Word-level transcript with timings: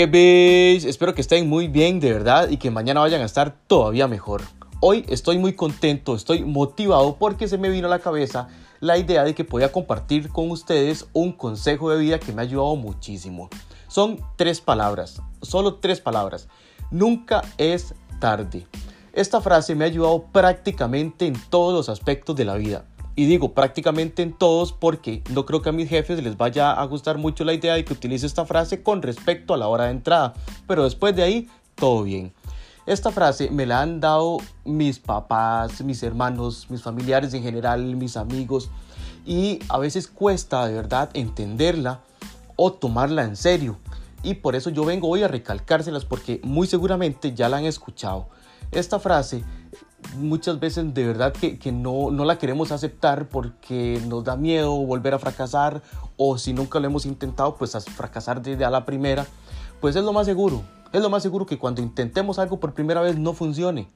¿Qué 0.00 0.06
veis? 0.06 0.86
Espero 0.86 1.14
que 1.14 1.20
estén 1.20 1.46
muy 1.46 1.68
bien 1.68 2.00
de 2.00 2.10
verdad 2.10 2.48
y 2.48 2.56
que 2.56 2.70
mañana 2.70 3.00
vayan 3.00 3.20
a 3.20 3.26
estar 3.26 3.54
todavía 3.66 4.08
mejor. 4.08 4.40
Hoy 4.80 5.04
estoy 5.10 5.36
muy 5.36 5.52
contento, 5.52 6.14
estoy 6.14 6.42
motivado 6.42 7.16
porque 7.18 7.48
se 7.48 7.58
me 7.58 7.68
vino 7.68 7.86
a 7.86 7.90
la 7.90 7.98
cabeza 7.98 8.48
la 8.80 8.96
idea 8.96 9.24
de 9.24 9.34
que 9.34 9.44
podía 9.44 9.70
compartir 9.72 10.30
con 10.30 10.50
ustedes 10.50 11.06
un 11.12 11.32
consejo 11.32 11.90
de 11.90 11.98
vida 11.98 12.18
que 12.18 12.32
me 12.32 12.40
ha 12.40 12.44
ayudado 12.46 12.76
muchísimo. 12.76 13.50
Son 13.88 14.18
tres 14.36 14.62
palabras, 14.62 15.20
solo 15.42 15.74
tres 15.74 16.00
palabras. 16.00 16.48
Nunca 16.90 17.42
es 17.58 17.94
tarde. 18.20 18.66
Esta 19.12 19.42
frase 19.42 19.74
me 19.74 19.84
ha 19.84 19.88
ayudado 19.88 20.24
prácticamente 20.32 21.26
en 21.26 21.34
todos 21.50 21.74
los 21.74 21.90
aspectos 21.90 22.34
de 22.36 22.46
la 22.46 22.54
vida. 22.54 22.86
Y 23.20 23.26
digo 23.26 23.52
prácticamente 23.52 24.22
en 24.22 24.32
todos 24.32 24.72
porque 24.72 25.22
no 25.28 25.44
creo 25.44 25.60
que 25.60 25.68
a 25.68 25.72
mis 25.72 25.90
jefes 25.90 26.22
les 26.22 26.38
vaya 26.38 26.72
a 26.72 26.82
gustar 26.86 27.18
mucho 27.18 27.44
la 27.44 27.52
idea 27.52 27.74
de 27.74 27.84
que 27.84 27.92
utilice 27.92 28.24
esta 28.24 28.46
frase 28.46 28.82
con 28.82 29.02
respecto 29.02 29.52
a 29.52 29.58
la 29.58 29.68
hora 29.68 29.84
de 29.84 29.90
entrada. 29.90 30.32
Pero 30.66 30.84
después 30.84 31.14
de 31.14 31.22
ahí, 31.22 31.50
todo 31.74 32.02
bien. 32.02 32.32
Esta 32.86 33.10
frase 33.10 33.50
me 33.50 33.66
la 33.66 33.82
han 33.82 34.00
dado 34.00 34.38
mis 34.64 34.98
papás, 34.98 35.84
mis 35.84 36.02
hermanos, 36.02 36.68
mis 36.70 36.80
familiares 36.80 37.34
en 37.34 37.42
general, 37.42 37.94
mis 37.94 38.16
amigos. 38.16 38.70
Y 39.26 39.58
a 39.68 39.76
veces 39.76 40.08
cuesta 40.08 40.66
de 40.66 40.72
verdad 40.72 41.10
entenderla 41.12 42.00
o 42.56 42.72
tomarla 42.72 43.24
en 43.24 43.36
serio. 43.36 43.76
Y 44.22 44.36
por 44.36 44.56
eso 44.56 44.70
yo 44.70 44.86
vengo 44.86 45.08
hoy 45.08 45.24
a 45.24 45.28
recalcárselas 45.28 46.06
porque 46.06 46.40
muy 46.42 46.66
seguramente 46.66 47.34
ya 47.34 47.50
la 47.50 47.58
han 47.58 47.66
escuchado. 47.66 48.28
Esta 48.72 48.98
frase 48.98 49.44
muchas 50.16 50.60
veces 50.60 50.92
de 50.94 51.06
verdad 51.06 51.32
que, 51.32 51.72
no, 51.72 52.10
no, 52.10 52.24
la 52.24 52.38
queremos 52.38 52.72
aceptar 52.72 53.28
porque 53.28 54.00
nos 54.06 54.24
da 54.24 54.36
miedo 54.36 54.72
volver 54.72 55.14
a 55.14 55.18
fracasar 55.18 55.82
o 56.16 56.38
si 56.38 56.52
nunca 56.52 56.80
lo 56.80 56.86
hemos 56.86 57.06
intentado, 57.06 57.56
pues 57.56 57.74
a 57.74 57.80
fracasar 57.80 58.42
desde 58.42 58.64
a 58.64 58.70
la 58.70 58.84
primera, 58.84 59.26
pues 59.80 59.96
es 59.96 60.04
lo 60.04 60.12
más 60.12 60.26
seguro. 60.26 60.62
Es 60.92 61.02
lo 61.02 61.10
más 61.10 61.22
seguro 61.22 61.46
que 61.46 61.58
cuando 61.58 61.82
intentemos 61.82 62.38
algo 62.38 62.58
por 62.58 62.74
primera 62.74 63.00
vez 63.00 63.16
no 63.16 63.32
funcione. 63.32 63.88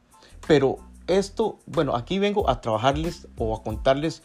Pero 0.46 0.78
esto, 1.06 1.58
bueno, 1.66 1.96
aquí 1.96 2.18
vengo 2.18 2.48
a 2.48 2.60
trabajarles 2.60 3.26
o 3.36 3.54
a 3.54 3.62
contarles 3.62 4.22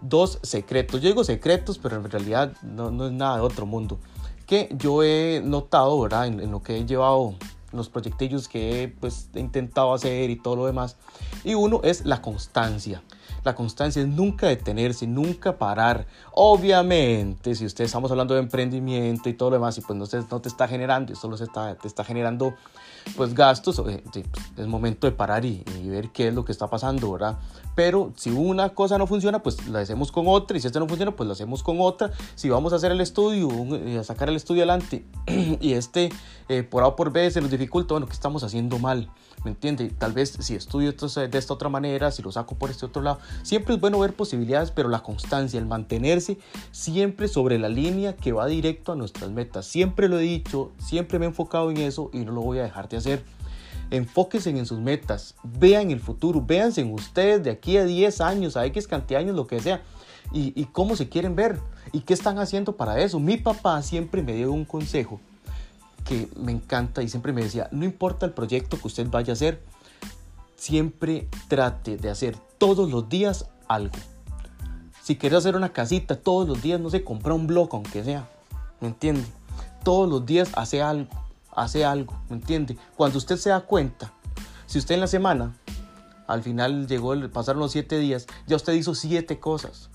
dos 0.00 0.38
secretos. 0.42 1.00
Yo 1.00 1.08
digo 1.08 1.24
secretos, 1.24 1.78
pero 1.78 1.96
en 1.96 2.10
realidad 2.10 2.52
no, 2.62 2.90
no 2.90 3.06
es 3.06 3.12
nada 3.12 3.36
de 3.36 3.42
otro 3.42 3.66
mundo. 3.66 3.98
Que 4.46 4.68
yo 4.76 5.02
he 5.02 5.40
notado, 5.44 6.00
¿verdad? 6.00 6.26
En, 6.26 6.40
en 6.40 6.50
lo 6.50 6.62
que 6.62 6.78
he 6.78 6.86
llevado 6.86 7.34
los 7.72 7.88
proyectillos 7.88 8.48
que 8.48 8.82
he, 8.82 8.88
pues, 8.88 9.28
he 9.34 9.40
intentado 9.40 9.92
hacer 9.92 10.30
y 10.30 10.36
todo 10.36 10.56
lo 10.56 10.66
demás. 10.66 10.96
Y 11.44 11.54
uno 11.54 11.80
es 11.84 12.04
la 12.04 12.22
constancia. 12.22 13.02
La 13.44 13.54
constancia 13.54 14.02
es 14.02 14.08
nunca 14.08 14.46
detenerse, 14.46 15.06
nunca 15.06 15.58
parar. 15.58 16.06
Obviamente, 16.32 17.54
si 17.54 17.64
usted 17.64 17.84
estamos 17.84 18.10
hablando 18.10 18.34
de 18.34 18.40
emprendimiento 18.40 19.28
y 19.28 19.34
todo 19.34 19.50
lo 19.50 19.56
demás, 19.56 19.78
y 19.78 19.80
pues 19.80 19.98
no, 19.98 20.06
te, 20.06 20.18
no 20.30 20.40
te 20.40 20.48
está 20.48 20.66
generando, 20.68 21.12
y 21.12 21.16
solo 21.16 21.36
se 21.36 21.44
está, 21.44 21.74
te 21.76 21.88
está 21.88 22.04
generando 22.04 22.54
pues 23.16 23.34
gastos, 23.34 23.82
eh, 23.88 24.02
es 24.56 24.66
momento 24.66 25.06
de 25.06 25.12
parar 25.12 25.44
y, 25.44 25.64
y, 25.82 25.88
ver 25.88 26.10
qué 26.10 26.28
es 26.28 26.34
lo 26.34 26.44
que 26.44 26.52
está 26.52 26.68
pasando, 26.68 27.10
¿verdad? 27.12 27.38
Pero 27.74 28.12
si 28.16 28.30
una 28.30 28.70
cosa 28.70 28.98
no 28.98 29.06
funciona, 29.06 29.42
pues 29.42 29.66
la 29.68 29.80
hacemos 29.80 30.12
con 30.12 30.26
otra, 30.26 30.58
y 30.58 30.60
si 30.60 30.66
esta 30.66 30.80
no 30.80 30.88
funciona, 30.88 31.14
pues 31.14 31.26
la 31.26 31.32
hacemos 31.32 31.62
con 31.62 31.78
otra. 31.80 32.10
Si 32.34 32.50
vamos 32.50 32.72
a 32.72 32.76
hacer 32.76 32.92
el 32.92 33.00
estudio, 33.00 33.48
a 33.98 34.04
sacar 34.04 34.28
el 34.28 34.36
estudio 34.36 34.62
adelante, 34.62 35.06
y 35.60 35.72
este 35.72 36.10
eh, 36.48 36.62
por 36.62 36.82
A 36.82 36.88
o 36.88 36.96
por 36.96 37.12
B 37.12 37.30
se 37.30 37.40
nos 37.40 37.50
dificulta, 37.58 37.94
bueno, 37.94 38.06
¿qué 38.06 38.12
estamos 38.12 38.42
haciendo 38.44 38.78
mal? 38.78 39.10
¿Me 39.44 39.50
entiende? 39.50 39.88
Tal 39.90 40.12
vez 40.12 40.36
si 40.40 40.54
estudio 40.54 40.90
esto 40.90 41.08
de 41.08 41.38
esta 41.38 41.54
otra 41.54 41.68
manera, 41.68 42.10
si 42.10 42.22
lo 42.22 42.32
saco 42.32 42.56
por 42.56 42.70
este 42.70 42.86
otro 42.86 43.02
lado, 43.02 43.18
siempre 43.42 43.74
es 43.74 43.80
bueno 43.80 43.98
ver 43.98 44.14
posibilidades, 44.14 44.70
pero 44.70 44.88
la 44.88 45.02
constancia, 45.02 45.58
el 45.58 45.66
mantenerse 45.66 46.38
siempre 46.72 47.28
sobre 47.28 47.58
la 47.58 47.68
línea 47.68 48.16
que 48.16 48.32
va 48.32 48.46
directo 48.46 48.92
a 48.92 48.96
nuestras 48.96 49.30
metas. 49.30 49.66
Siempre 49.66 50.08
lo 50.08 50.18
he 50.18 50.22
dicho, 50.22 50.72
siempre 50.78 51.18
me 51.18 51.26
he 51.26 51.28
enfocado 51.28 51.70
en 51.70 51.78
eso 51.78 52.10
y 52.12 52.18
no 52.18 52.32
lo 52.32 52.40
voy 52.40 52.58
a 52.58 52.62
dejar 52.62 52.88
de 52.88 52.96
hacer. 52.96 53.24
Enfóquense 53.90 54.50
en 54.50 54.66
sus 54.66 54.80
metas, 54.80 55.34
vean 55.42 55.90
el 55.90 56.00
futuro, 56.00 56.42
véanse 56.44 56.82
en 56.82 56.92
ustedes 56.92 57.42
de 57.42 57.50
aquí 57.50 57.76
a 57.78 57.84
10 57.84 58.20
años, 58.20 58.56
a 58.56 58.66
X 58.66 58.86
cantidad 58.86 59.20
de 59.20 59.26
años, 59.26 59.36
lo 59.36 59.46
que 59.46 59.60
sea, 59.60 59.82
y, 60.32 60.52
y 60.60 60.66
cómo 60.66 60.94
se 60.94 61.08
quieren 61.08 61.36
ver 61.36 61.58
y 61.92 62.00
qué 62.00 62.12
están 62.12 62.38
haciendo 62.38 62.76
para 62.76 63.00
eso. 63.00 63.18
Mi 63.18 63.38
papá 63.38 63.80
siempre 63.82 64.22
me 64.22 64.34
dio 64.34 64.52
un 64.52 64.64
consejo 64.64 65.20
que 66.08 66.26
me 66.36 66.52
encanta 66.52 67.02
y 67.02 67.08
siempre 67.08 67.34
me 67.34 67.42
decía, 67.42 67.68
no 67.70 67.84
importa 67.84 68.24
el 68.24 68.32
proyecto 68.32 68.78
que 68.80 68.86
usted 68.86 69.06
vaya 69.10 69.32
a 69.32 69.34
hacer, 69.34 69.62
siempre 70.56 71.28
trate 71.48 71.98
de 71.98 72.08
hacer 72.08 72.38
todos 72.56 72.90
los 72.90 73.10
días 73.10 73.46
algo. 73.68 73.94
Si 75.02 75.16
quiere 75.16 75.36
hacer 75.36 75.54
una 75.54 75.68
casita 75.74 76.16
todos 76.16 76.48
los 76.48 76.62
días, 76.62 76.80
no 76.80 76.88
se 76.88 77.04
compra 77.04 77.34
un 77.34 77.46
blog 77.46 77.68
aunque 77.72 78.02
sea, 78.02 78.26
¿me 78.80 78.88
entiende? 78.88 79.24
Todos 79.84 80.08
los 80.08 80.24
días 80.24 80.48
hace 80.54 80.80
algo, 80.80 81.10
hace 81.54 81.84
algo, 81.84 82.14
¿me 82.30 82.36
entiende? 82.36 82.78
Cuando 82.96 83.18
usted 83.18 83.36
se 83.36 83.50
da 83.50 83.60
cuenta, 83.60 84.10
si 84.66 84.78
usted 84.78 84.94
en 84.94 85.02
la 85.02 85.08
semana, 85.08 85.54
al 86.26 86.42
final 86.42 86.86
llegó, 86.86 87.14
pasaron 87.30 87.60
los 87.60 87.72
siete 87.72 87.98
días, 87.98 88.26
ya 88.46 88.56
usted 88.56 88.72
hizo 88.72 88.94
siete 88.94 89.38
cosas. 89.38 89.90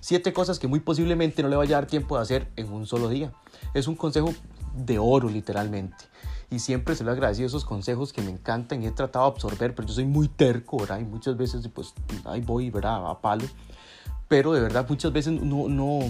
Siete 0.00 0.32
cosas 0.32 0.58
que 0.58 0.66
muy 0.66 0.80
posiblemente 0.80 1.42
no 1.42 1.48
le 1.48 1.56
vaya 1.56 1.78
a 1.78 1.80
dar 1.80 1.88
tiempo 1.88 2.16
de 2.16 2.22
hacer 2.22 2.50
en 2.56 2.70
un 2.72 2.86
solo 2.86 3.08
día. 3.08 3.32
Es 3.72 3.88
un 3.88 3.94
consejo 3.94 4.34
de 4.76 4.98
oro 4.98 5.28
literalmente. 5.28 6.04
Y 6.50 6.58
siempre 6.58 6.94
se 6.94 7.04
lo 7.04 7.10
he 7.10 7.14
agradecido 7.14 7.46
esos 7.46 7.64
consejos 7.64 8.12
que 8.12 8.22
me 8.22 8.30
encantan 8.30 8.82
y 8.82 8.86
he 8.86 8.90
tratado 8.90 9.26
de 9.26 9.32
absorber, 9.32 9.74
pero 9.74 9.88
yo 9.88 9.94
soy 9.94 10.04
muy 10.04 10.28
terco, 10.28 10.78
¿verdad? 10.78 11.00
Y 11.00 11.04
muchas 11.04 11.36
veces, 11.36 11.68
pues, 11.68 11.94
ahí 12.24 12.40
voy, 12.40 12.70
¿verdad? 12.70 13.10
A 13.10 13.20
palo. 13.20 13.44
Pero 14.28 14.52
de 14.52 14.60
verdad, 14.60 14.86
muchas 14.88 15.12
veces 15.12 15.32
no, 15.40 15.68
no, 15.68 16.00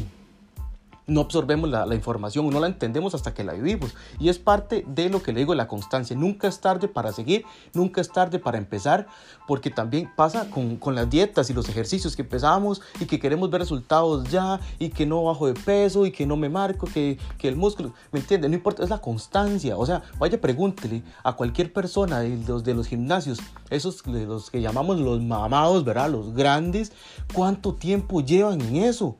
no 1.06 1.22
absorbemos 1.22 1.68
la, 1.68 1.94
información, 1.94 2.48
no 2.48 2.60
la 2.60 2.66
entendemos 2.66 3.14
hasta 3.14 3.34
que 3.34 3.44
la 3.44 3.52
vivimos. 3.52 3.94
Y 4.18 4.28
es 4.28 4.38
parte 4.38 4.84
de 4.86 5.08
lo 5.10 5.22
que 5.22 5.32
le 5.32 5.40
digo, 5.40 5.54
la 5.54 5.68
constancia. 5.68 6.16
Nunca 6.16 6.48
es 6.48 6.60
tarde 6.60 6.88
para 6.88 7.12
seguir, 7.12 7.44
nunca 7.74 8.00
es 8.00 8.10
tarde 8.10 8.38
para 8.38 8.58
empezar, 8.58 9.06
porque 9.46 9.70
también 9.70 10.10
pasa 10.16 10.48
con, 10.50 10.76
con 10.76 10.94
las 10.94 11.10
dietas 11.10 11.50
y 11.50 11.54
los 11.54 11.68
ejercicios 11.68 12.16
que 12.16 12.22
empezamos 12.22 12.80
y 13.00 13.06
que 13.06 13.18
queremos 13.18 13.50
ver 13.50 13.60
resultados 13.60 14.30
ya 14.30 14.60
y 14.78 14.88
que 14.88 15.06
no 15.06 15.24
bajo 15.24 15.46
de 15.46 15.54
peso 15.54 16.06
y 16.06 16.12
que 16.12 16.26
no 16.26 16.36
me 16.36 16.48
marco, 16.48 16.86
que, 16.86 17.18
que 17.38 17.48
el 17.48 17.56
músculo, 17.56 17.92
¿me 18.12 18.20
entiende? 18.20 18.48
No 18.48 18.54
importa, 18.54 18.82
es 18.82 18.90
la 18.90 18.98
constancia. 18.98 19.76
O 19.76 19.84
sea, 19.84 20.02
vaya, 20.18 20.40
pregúntele 20.40 21.02
a 21.22 21.34
cualquier 21.34 21.72
persona 21.72 22.20
de 22.20 22.38
los, 22.46 22.64
de 22.64 22.74
los 22.74 22.86
gimnasios, 22.86 23.40
esos 23.70 24.02
de 24.04 24.26
los 24.26 24.50
que 24.50 24.60
llamamos 24.60 24.98
los 24.98 25.20
mamados, 25.20 25.84
¿verdad? 25.84 26.10
Los 26.10 26.34
grandes, 26.34 26.92
¿cuánto 27.34 27.74
tiempo 27.74 28.20
llevan 28.20 28.60
en 28.60 28.76
eso? 28.76 29.16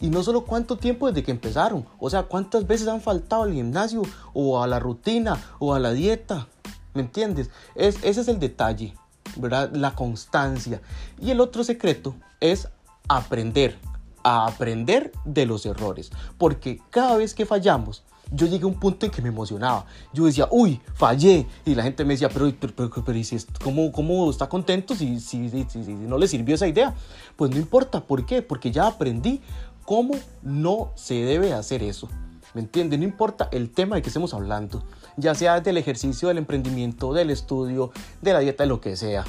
Y 0.00 0.08
no 0.08 0.22
solo 0.22 0.44
cuánto 0.44 0.76
tiempo 0.76 1.08
desde 1.08 1.22
que 1.22 1.30
empezaron, 1.30 1.86
o 1.98 2.10
sea, 2.10 2.24
cuántas 2.24 2.66
veces 2.66 2.88
han 2.88 3.00
faltado 3.00 3.42
al 3.42 3.52
gimnasio 3.52 4.02
o 4.32 4.62
a 4.62 4.66
la 4.66 4.78
rutina 4.78 5.42
o 5.58 5.74
a 5.74 5.80
la 5.80 5.92
dieta. 5.92 6.48
¿Me 6.94 7.02
entiendes? 7.02 7.50
Es, 7.74 7.96
ese 8.02 8.22
es 8.22 8.28
el 8.28 8.38
detalle, 8.38 8.94
¿verdad? 9.36 9.70
La 9.72 9.94
constancia. 9.94 10.80
Y 11.20 11.30
el 11.30 11.40
otro 11.40 11.62
secreto 11.64 12.14
es 12.40 12.68
aprender, 13.08 13.78
a 14.22 14.46
aprender 14.46 15.12
de 15.24 15.46
los 15.46 15.66
errores. 15.66 16.10
Porque 16.38 16.80
cada 16.90 17.16
vez 17.16 17.34
que 17.34 17.46
fallamos, 17.46 18.02
yo 18.32 18.46
llegué 18.46 18.64
a 18.64 18.68
un 18.68 18.80
punto 18.80 19.06
en 19.06 19.12
que 19.12 19.22
me 19.22 19.28
emocionaba. 19.28 19.86
Yo 20.12 20.26
decía, 20.26 20.48
uy, 20.50 20.80
fallé. 20.94 21.46
Y 21.64 21.74
la 21.74 21.82
gente 21.82 22.04
me 22.04 22.14
decía, 22.14 22.28
pero, 22.28 22.52
pero, 22.58 22.74
pero, 22.74 23.04
pero 23.04 23.20
¿cómo, 23.62 23.92
¿cómo, 23.92 24.30
está 24.30 24.48
contento 24.48 24.94
si, 24.94 25.20
si, 25.20 25.48
si, 25.48 25.64
si, 25.68 25.92
no 25.92 26.18
le 26.18 26.26
sirvió 26.26 26.54
esa 26.54 26.66
idea? 26.66 26.94
Pues 27.36 27.50
no 27.50 27.58
importa, 27.58 28.00
¿por 28.00 28.26
qué? 28.26 28.42
Porque 28.42 28.72
ya 28.72 28.86
aprendí 28.88 29.40
cómo 29.86 30.14
no 30.42 30.92
se 30.96 31.14
debe 31.14 31.54
hacer 31.54 31.82
eso. 31.82 32.08
¿Me 32.52 32.60
entiende? 32.60 32.98
No 32.98 33.04
importa 33.04 33.48
el 33.52 33.70
tema 33.70 33.96
de 33.96 34.02
que 34.02 34.08
estemos 34.08 34.34
hablando, 34.34 34.82
ya 35.16 35.34
sea 35.34 35.60
del 35.60 35.76
ejercicio, 35.76 36.28
del 36.28 36.38
emprendimiento, 36.38 37.12
del 37.12 37.30
estudio, 37.30 37.92
de 38.22 38.32
la 38.32 38.40
dieta, 38.40 38.64
de 38.64 38.68
lo 38.68 38.80
que 38.80 38.96
sea. 38.96 39.24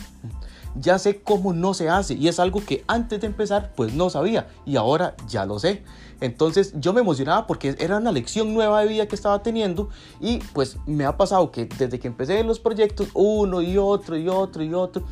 Ya 0.79 1.00
sé 1.00 1.22
cómo 1.22 1.53
no 1.53 1.73
se 1.73 1.90
hace 1.90 2.13
y 2.13 2.28
es 2.28 2.40
algo 2.40 2.63
que 2.63 2.84
antes 2.88 3.19
de 3.19 3.28
empezar 3.28 3.73
pues 3.75 3.94
no 3.94 4.09
sabía 4.09 4.47
y 4.66 4.75
ahora 4.75 5.15
ya 5.27 5.45
lo 5.45 5.59
sé. 5.59 5.83
Entonces 6.21 6.74
yo 6.75 6.94
me 6.94 7.01
emocionaba 7.01 7.48
porque 7.48 7.75
era 7.80 7.98
una 7.98 8.12
lección 8.12 8.53
nueva 8.53 8.81
de 8.81 8.88
vida 8.88 9.07
que 9.07 9.15
estaba 9.15 9.42
teniendo 9.44 9.89
y 10.19 10.38
pues 10.53 10.77
me 10.86 11.06
ha 11.06 11.18
pasado 11.18 11.51
que 11.51 11.65
desde 11.65 12.00
que 12.00 12.07
empecé 12.07 12.44
los 12.44 12.60
proyectos 12.60 13.10
uno 13.13 13.62
y 13.62 13.77
otro 13.77 14.18
y 14.18 14.30
otro 14.30 14.63
y 14.63 14.74
otro 14.74 15.03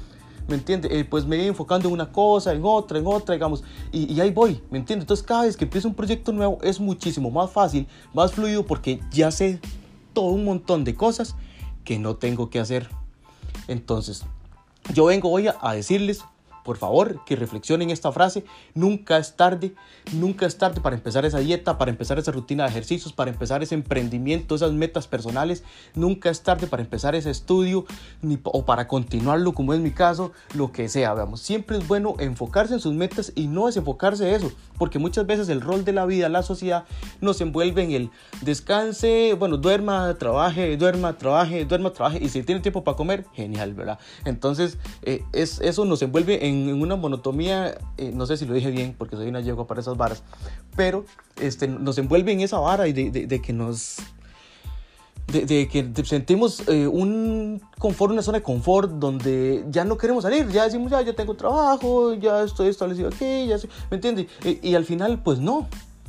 ¿me 0.48 0.56
entiende? 0.56 0.88
Eh, 0.92 1.06
pues 1.06 1.26
me 1.26 1.38
voy 1.38 1.48
enfocando 1.48 1.88
en 1.88 1.94
una 1.94 2.12
cosa, 2.12 2.54
en 2.54 2.62
otra, 2.64 3.00
en 3.00 3.08
otra, 3.08 3.34
digamos, 3.34 3.64
y, 3.92 4.20
ahí 4.20 4.32
voy, 4.32 4.62
¿me 4.70 4.78
entiende? 4.78 5.04
Entonces 5.04 5.26
cada 5.26 5.44
vez 5.44 5.58
que 5.58 5.66
empiezo 5.66 5.88
un 5.88 5.96
proyecto 5.96 6.32
nuevo 6.32 6.60
es 6.62 6.80
muchísimo 6.80 7.32
más 7.32 7.52
fácil, 7.52 7.88
más 8.14 8.32
fluido, 8.32 8.66
porque 8.66 9.00
ya 9.12 9.32
sé 9.32 9.60
todo 10.14 10.26
un 10.28 10.46
montón 10.46 10.84
de 10.84 10.96
cosas 10.96 11.36
que 11.84 12.00
no 12.00 12.16
tengo 12.16 12.50
que 12.50 12.60
hacer. 12.60 12.90
Entonces, 13.68 14.24
yo 14.94 15.06
vengo 15.06 15.30
hoy 15.30 15.48
a, 15.48 15.74
decirles 15.74 16.24
por 16.66 16.78
favor, 16.78 17.24
que 17.26 17.36
reflexionen 17.36 17.92
esta 17.92 18.12
frase. 18.12 18.44
Nunca 18.74 19.18
es 19.18 19.36
tarde, 19.36 19.76
nunca 20.14 20.48
es 20.48 20.58
tarde 20.58 20.82
para 20.82 20.96
empezar 20.96 21.24
esa 21.24 21.38
dieta, 21.40 21.78
para 21.78 21.92
empezar 21.92 22.18
esa 22.18 22.32
rutina 22.32 22.64
de 22.64 22.72
ejercicios, 22.72 23.14
para 23.14 23.30
empezar 23.30 23.62
ese 23.62 23.76
emprendimiento, 23.76 24.56
esas 24.56 24.74
metas 24.74 25.08
personales. 25.08 25.64
Nunca 25.94 26.32
es 26.32 26.42
tarde 26.42 26.66
para 26.66 26.82
empezar 26.82 27.14
ese 27.14 27.30
estudio 27.30 27.86
ni, 28.24 28.40
o 28.44 28.66
para 28.66 28.88
continuarlo, 28.88 29.54
como 29.54 29.76
es 29.76 29.80
mi 29.80 29.92
caso, 29.92 30.32
lo 30.56 30.72
que 30.72 30.90
sea. 30.90 31.14
Veamos, 31.14 31.40
siempre 31.40 31.78
es 31.78 31.88
bueno 31.88 32.16
enfocarse 32.18 32.74
en 32.74 32.80
sus 32.80 32.96
metas 32.96 33.32
y 33.36 33.46
no 33.46 33.68
desenfocarse 33.68 34.26
de 34.26 34.36
eso, 34.36 34.52
porque 34.80 34.98
muchas 34.98 35.28
veces 35.28 35.50
el 35.50 35.62
rol 35.62 35.86
de 35.86 35.94
la 35.94 36.08
vida, 36.08 36.30
la 36.30 36.42
sociedad, 36.42 36.86
nos 37.22 37.40
envuelve 37.42 37.84
en 37.84 37.92
el 37.92 38.10
descanse, 38.42 39.36
bueno, 39.38 39.58
duerma, 39.58 40.16
trabaje, 40.18 40.76
duerma, 40.78 41.16
trabaje, 41.20 41.64
duerma, 41.66 41.94
trabaje, 41.94 42.24
y 42.24 42.30
si 42.30 42.42
tiene 42.42 42.62
tiempo 42.62 42.84
para 42.84 42.98
comer, 42.98 43.26
genial, 43.34 43.76
¿verdad? 43.76 44.00
Entonces, 44.26 44.80
eh, 45.04 45.24
es, 45.32 45.62
eso 45.62 45.86
nos 45.86 46.02
envuelve 46.02 46.48
en 46.48 46.55
en, 46.70 46.82
una 46.82 46.96
monotomía, 46.96 47.78
eh, 47.98 48.12
no 48.14 48.26
sé 48.26 48.38
si 48.38 48.46
lo 48.46 48.54
dije 48.54 48.72
bien 48.72 48.96
porque 48.98 49.16
soy 49.16 49.28
una 49.28 49.42
yegua 49.42 49.68
para 49.68 49.82
esas 49.82 49.98
varas, 49.98 50.24
pero 50.76 51.06
este, 51.42 51.68
nos 51.68 51.98
envuelve 51.98 52.32
en 52.32 52.42
esa 52.42 52.60
vara 52.60 52.88
y 52.88 52.94
de, 52.94 53.42
que 53.42 53.54
nos... 53.54 53.98
De, 55.28 55.68
que 55.68 56.06
sentimos 56.06 56.68
eh, 56.68 56.86
un 56.86 57.60
confort, 57.80 58.14
una 58.14 58.22
zona 58.22 58.38
de 58.38 58.44
confort 58.44 58.92
donde 58.92 59.66
ya 59.72 59.84
no 59.84 59.98
queremos 59.98 60.24
salir, 60.24 60.48
ya 60.50 60.66
decimos, 60.66 60.92
ya, 60.92 61.02
ya 61.02 61.14
tengo 61.14 61.34
trabajo, 61.34 62.14
ya 62.14 62.44
estoy 62.44 62.68
establecido 62.68 63.08
aquí, 63.08 63.48
ya 63.48 63.58
¿me 63.90 63.96
entiendes? 63.96 64.28
Y, 64.62 64.76
al 64.76 64.86
final, 64.86 65.20
pues 65.24 65.40
no. 65.40 65.68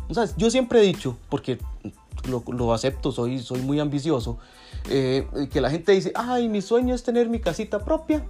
O 0.09 0.15
sea, 0.15 0.29
yo 0.37 0.51
siempre 0.51 0.81
he 0.81 0.83
dicho, 0.83 1.17
porque 1.31 1.59
lo, 2.27 2.43
lo 2.47 2.73
acepto, 2.73 3.13
soy, 3.13 3.39
soy 3.39 3.61
muy 3.61 3.81
ambicioso, 3.81 4.39
eh, 4.89 5.27
que 5.51 5.61
la 5.61 5.71
gente 5.71 5.93
dice, 5.93 6.13
ay, 6.15 6.49
mi 6.49 6.63
sueño 6.63 6.95
es 6.95 7.03
tener 7.03 7.29
mi 7.29 7.41
casita 7.41 7.79
propia 7.85 8.25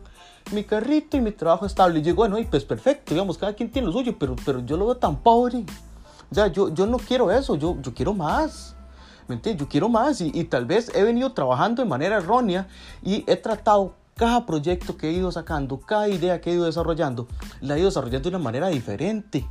mi 0.53 0.65
carrito 0.65 1.17
y 1.17 1.21
mi 1.21 1.33
trabajo 1.33 1.67
estable. 1.67 2.01
Y 2.01 2.03
yo, 2.03 2.15
bueno, 2.15 2.39
y 2.39 2.45
pues 2.45 2.65
perfecto, 2.65 3.15
digamos, 3.15 3.39
cada 3.39 3.55
quien 3.55 3.71
tiene 3.71 3.87
lo 3.87 3.93
suyo, 3.93 4.17
pero, 4.19 4.37
pero 4.45 4.65
yo 4.65 4.77
lo 4.77 4.87
veo 4.87 4.97
tan 4.97 5.17
pobre. 5.17 5.65
O 6.31 6.35
sea, 6.35 6.49
yo, 6.49 6.73
yo 6.73 6.87
no 6.87 6.99
quiero 6.99 7.31
eso, 7.31 7.57
yo, 7.57 7.77
yo 7.81 7.95
quiero 7.95 8.15
más. 8.15 8.75
¿Me 9.29 9.35
entiendes? 9.35 9.61
Yo 9.61 9.69
quiero 9.69 9.89
más 9.89 10.21
y, 10.21 10.31
y 10.33 10.45
tal 10.45 10.67
vez 10.67 10.93
he 10.95 11.03
venido 11.03 11.33
trabajando 11.33 11.83
de 11.83 11.89
manera 11.89 12.19
errónea 12.19 12.69
y 13.03 13.25
he 13.27 13.35
tratado 13.35 13.95
cada 14.15 14.47
proyecto 14.47 14.97
que 14.97 15.09
he 15.09 15.13
ido 15.13 15.33
sacando, 15.33 15.81
cada 15.81 16.09
idea 16.09 16.41
que 16.41 16.51
he 16.51 16.55
ido 16.55 16.65
desarrollando, 16.65 17.27
la 17.61 17.75
he 17.75 17.81
ido 17.81 17.89
desarrollando 17.89 18.31
de 18.31 18.37
una 18.37 18.45
manera 18.45 18.69
diferente. 18.69 19.47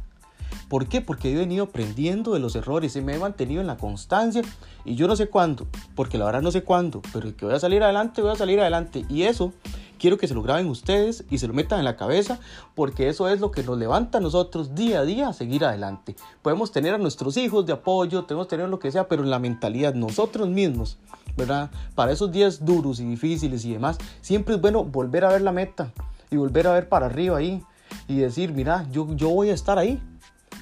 ¿Por 0.69 0.87
qué? 0.87 1.01
Porque 1.01 1.31
he 1.31 1.35
venido 1.35 1.65
aprendiendo 1.65 2.33
de 2.33 2.39
los 2.39 2.55
errores 2.55 2.95
y 2.95 3.01
me 3.01 3.15
he 3.15 3.19
mantenido 3.19 3.61
en 3.61 3.67
la 3.67 3.77
constancia 3.77 4.41
y 4.83 4.95
yo 4.95 5.07
no 5.07 5.15
sé 5.15 5.27
cuándo, 5.27 5.67
porque 5.95 6.17
la 6.17 6.25
verdad 6.25 6.41
no 6.41 6.51
sé 6.51 6.63
cuándo, 6.63 7.01
pero 7.13 7.35
que 7.35 7.45
voy 7.45 7.55
a 7.55 7.59
salir 7.59 7.83
adelante, 7.83 8.21
voy 8.21 8.31
a 8.31 8.35
salir 8.35 8.59
adelante 8.59 9.05
y 9.09 9.23
eso 9.23 9.53
quiero 9.99 10.17
que 10.17 10.27
se 10.27 10.33
lo 10.33 10.43
graben 10.43 10.67
ustedes 10.67 11.23
y 11.29 11.37
se 11.37 11.47
lo 11.47 11.53
metan 11.53 11.79
en 11.79 11.85
la 11.85 11.95
cabeza 11.95 12.39
porque 12.73 13.09
eso 13.09 13.27
es 13.29 13.39
lo 13.39 13.51
que 13.51 13.63
nos 13.63 13.77
levanta 13.77 14.17
a 14.17 14.21
nosotros 14.21 14.75
día 14.75 14.99
a 14.99 15.05
día 15.05 15.29
a 15.29 15.33
seguir 15.33 15.65
adelante. 15.65 16.15
Podemos 16.41 16.71
tener 16.71 16.93
a 16.93 16.97
nuestros 16.97 17.37
hijos 17.37 17.65
de 17.65 17.73
apoyo, 17.73 18.25
tenemos 18.25 18.47
tener 18.47 18.69
lo 18.69 18.79
que 18.79 18.91
sea, 18.91 19.07
pero 19.07 19.23
en 19.23 19.29
la 19.29 19.39
mentalidad 19.39 19.93
nosotros 19.93 20.49
mismos, 20.49 20.97
¿verdad? 21.37 21.69
Para 21.95 22.11
esos 22.11 22.31
días 22.31 22.65
duros 22.65 22.99
y 22.99 23.05
difíciles 23.05 23.65
y 23.65 23.73
demás, 23.73 23.97
siempre 24.21 24.55
es 24.55 24.61
bueno 24.61 24.83
volver 24.83 25.25
a 25.25 25.29
ver 25.29 25.41
la 25.41 25.51
meta 25.51 25.91
y 26.31 26.37
volver 26.37 26.67
a 26.67 26.73
ver 26.73 26.89
para 26.89 27.05
arriba 27.05 27.37
ahí 27.37 27.63
y 28.07 28.17
decir, 28.17 28.53
mira, 28.53 28.85
yo, 28.91 29.07
yo 29.15 29.29
voy 29.29 29.49
a 29.49 29.53
estar 29.53 29.77
ahí. 29.77 30.01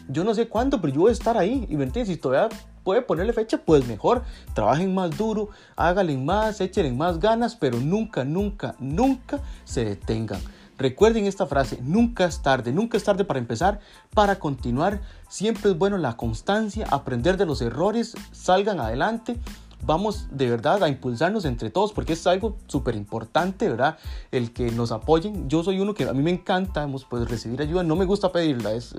Yo 0.08 0.24
no 0.24 0.34
sé 0.34 0.48
cuándo, 0.48 0.82
pero 0.82 0.94
yo 0.94 1.02
voy 1.02 1.10
a 1.10 1.14
estar 1.14 1.38
ahí. 1.38 1.66
Y 1.70 1.76
me 1.76 1.84
entiendes, 1.84 2.16
si 2.16 2.22
todavía 2.22 2.56
puede 2.84 3.02
ponerle 3.02 3.34
fecha, 3.34 3.58
pues 3.58 3.88
mejor. 3.88 4.24
Trabajen 4.54 4.94
más 4.94 5.18
duro, 5.18 5.50
háganle 5.76 6.18
más, 6.18 6.62
echen 6.62 6.98
más 6.98 7.20
ganas, 7.20 7.56
pero 7.56 7.80
nunca, 7.80 8.24
nunca, 8.24 8.76
nunca 8.80 9.40
se 9.64 9.86
detengan. 9.86 10.40
Recuerden 10.78 11.26
esta 11.26 11.46
frase, 11.46 11.80
nunca 11.84 12.26
es 12.26 12.42
tarde, 12.42 12.72
nunca 12.72 12.98
es 12.98 13.04
tarde 13.04 13.24
para 13.24 13.40
empezar, 13.40 13.80
para 14.14 14.40
continuar. 14.40 15.02
Siempre 15.30 15.72
es 15.72 15.78
bueno 15.78 15.98
la 15.98 16.18
constancia, 16.18 16.88
aprender 16.90 17.38
de 17.38 17.46
los 17.46 17.62
errores, 17.62 18.16
salgan 18.32 18.80
adelante. 18.80 19.38
Vamos 19.86 20.28
de 20.32 20.50
verdad 20.50 20.84
a 20.84 20.90
impulsarnos 20.90 21.46
entre 21.46 21.70
todos 21.70 21.92
porque 21.92 22.14
es 22.14 22.26
algo 22.26 22.58
súper 22.68 22.96
importante, 22.96 23.68
¿verdad? 23.68 23.98
El 24.32 24.54
que 24.54 24.72
nos 24.72 24.92
apoyen. 24.92 25.50
Yo 25.50 25.64
soy 25.64 25.80
uno 25.80 25.94
que 25.94 26.08
a 26.08 26.14
mí 26.14 26.24
me 26.24 26.32
encanta 26.32 26.88
pues, 27.10 27.30
recibir 27.30 27.62
ayuda. 27.62 27.84
No 27.84 27.96
me 27.96 28.06
gusta 28.06 28.32
pedirla, 28.32 28.74
es, 28.74 28.96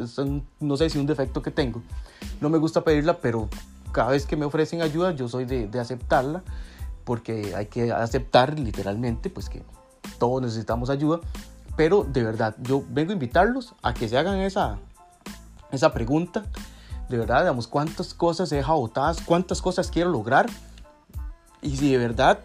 no 0.61 0.77
sé 0.77 0.91
si 0.91 0.99
un 0.99 1.07
defecto 1.07 1.41
que 1.43 1.51
tengo. 1.51 1.83
No 2.41 2.51
me 2.51 2.59
gusta 2.59 2.83
pedirla, 2.85 3.19
pero 3.19 3.49
cada 3.95 4.11
vez 4.11 4.27
que 4.27 4.37
me 4.37 4.45
ofrecen 4.45 4.83
ayuda 4.83 5.13
yo 5.13 5.29
soy 5.29 5.47
de, 5.47 5.71
aceptarla 5.81 6.43
porque 7.05 7.55
hay 7.55 7.67
que 7.67 7.93
aceptar 7.93 8.59
literalmente 8.59 9.31
pues 9.31 9.49
que 9.49 9.63
todos 10.19 10.43
necesitamos 10.43 10.91
ayuda 10.91 11.21
pero 11.77 12.05
de 12.05 12.25
verdad 12.25 12.57
yo 12.61 12.83
vengo 12.91 13.13
a 13.13 13.15
invitarlos 13.15 13.75
a 13.83 13.95
que 13.95 14.09
se 14.09 14.19
hagan 14.19 14.41
esa 14.41 14.79
esa 15.71 15.93
pregunta 15.93 16.45
de 17.09 17.17
verdad 17.17 17.41
digamos 17.41 17.69
cuántas 17.69 18.15
cosas 18.15 18.51
he 18.53 18.57
dejado 18.57 18.81
botadas 18.81 19.23
cuántas 19.25 19.63
cosas 19.63 19.91
quiero 19.91 20.11
lograr 20.11 20.51
y 21.65 21.77
si 21.77 21.91
de 21.91 21.99
verdad 21.99 22.39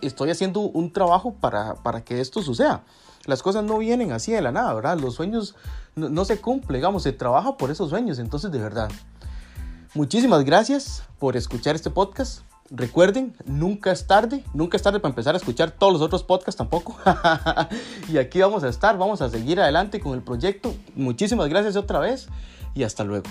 estoy 0.00 0.30
haciendo 0.30 0.60
un 0.60 0.92
trabajo 0.92 1.34
para, 1.40 1.74
para 1.76 2.02
que 2.02 2.20
esto 2.20 2.42
suceda 2.42 2.82
las 3.26 3.42
cosas 3.42 3.62
no 3.62 3.78
vienen 3.78 4.10
así 4.10 4.32
de 4.32 4.40
la 4.40 4.50
nada 4.50 4.74
verdad 4.74 4.98
los 4.98 5.14
sueños 5.14 5.54
no, 5.94 6.08
no 6.08 6.24
se 6.24 6.40
cumplen 6.40 6.80
digamos 6.80 7.04
se 7.04 7.12
trabaja 7.12 7.56
por 7.56 7.70
esos 7.70 7.90
sueños 7.90 8.18
entonces 8.18 8.50
de 8.50 8.58
verdad 8.58 8.90
Muchísimas 9.94 10.42
gracias 10.44 11.02
por 11.18 11.36
escuchar 11.36 11.74
este 11.74 11.90
podcast. 11.90 12.40
Recuerden, 12.70 13.36
nunca 13.44 13.92
es 13.92 14.06
tarde, 14.06 14.42
nunca 14.54 14.78
es 14.78 14.82
tarde 14.82 15.00
para 15.00 15.10
empezar 15.10 15.34
a 15.34 15.36
escuchar 15.36 15.70
todos 15.70 15.92
los 15.92 16.00
otros 16.00 16.22
podcasts 16.22 16.56
tampoco. 16.56 16.96
y 18.08 18.16
aquí 18.16 18.40
vamos 18.40 18.64
a 18.64 18.70
estar, 18.70 18.96
vamos 18.96 19.20
a 19.20 19.28
seguir 19.28 19.60
adelante 19.60 20.00
con 20.00 20.14
el 20.14 20.22
proyecto. 20.22 20.74
Muchísimas 20.94 21.50
gracias 21.50 21.76
otra 21.76 21.98
vez 21.98 22.28
y 22.74 22.84
hasta 22.84 23.04
luego. 23.04 23.28